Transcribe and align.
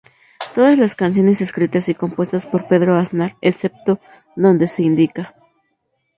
Todas 0.55 0.79
las 0.79 0.95
canciones 0.95 1.41
escritas 1.41 1.87
y 1.87 1.93
compuestas 1.93 2.47
por 2.47 2.67
Pedro 2.67 2.95
Aznar, 2.95 3.35
excepto 3.39 3.99
donde 4.35 4.67
se 4.67 4.81
indica. 4.81 5.35